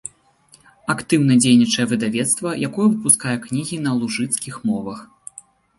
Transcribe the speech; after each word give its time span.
Актыўна 0.93 1.33
дзейнічае 1.43 1.85
выдавецтва, 1.93 2.57
якое 2.71 2.87
выпускае 2.93 3.37
кнігі 3.47 3.77
на 3.87 3.91
лужыцкіх 4.03 4.55
мовах. 4.73 4.99